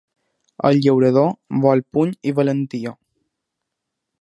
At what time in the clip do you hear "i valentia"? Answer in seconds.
2.31-2.95